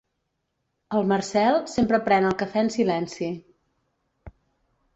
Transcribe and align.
El 0.99 1.05
Marcel 1.11 1.57
sempre 1.73 2.01
pren 2.07 2.29
el 2.31 2.35
cafè 2.41 2.63
en 2.67 2.73
silenci. 2.79 3.31